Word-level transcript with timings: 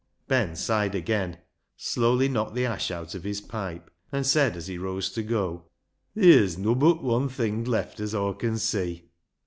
Ben 0.27 0.55
sighed 0.55 0.95
again, 0.95 1.37
slowly 1.77 2.27
knocked 2.27 2.55
the 2.55 2.65
ash 2.65 2.89
out 2.89 3.13
of 3.13 3.23
his 3.23 3.39
pipe, 3.39 3.91
and 4.11 4.25
said, 4.25 4.57
as 4.57 4.65
he 4.65 4.79
rose 4.79 5.11
to 5.11 5.21
go— 5.21 5.65
"Theer's 6.15 6.57
nobbut 6.57 7.03
wun 7.03 7.29
thing 7.29 7.63
left 7.65 7.99
as 7.99 8.15
Aw 8.15 8.33
con 8.33 8.57
see." 8.57 9.11